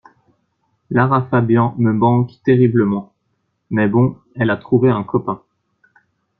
[0.89, 3.13] Lara Fabian me manque terriblement,
[3.69, 5.43] mais bon elle a trouvé un copain.